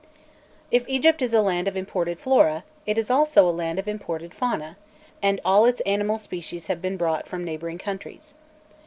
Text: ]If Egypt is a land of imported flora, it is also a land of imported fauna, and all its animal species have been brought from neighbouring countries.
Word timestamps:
]If 0.71 0.83
Egypt 0.89 1.21
is 1.21 1.31
a 1.31 1.43
land 1.43 1.67
of 1.67 1.77
imported 1.77 2.19
flora, 2.19 2.63
it 2.87 2.97
is 2.97 3.11
also 3.11 3.47
a 3.47 3.53
land 3.53 3.77
of 3.77 3.87
imported 3.87 4.33
fauna, 4.33 4.75
and 5.21 5.39
all 5.45 5.63
its 5.65 5.79
animal 5.81 6.17
species 6.17 6.65
have 6.65 6.81
been 6.81 6.97
brought 6.97 7.27
from 7.27 7.45
neighbouring 7.45 7.77
countries. 7.77 8.33